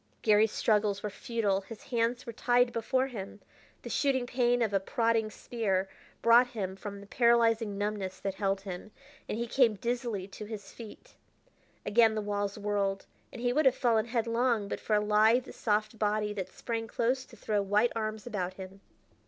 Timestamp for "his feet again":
10.45-12.15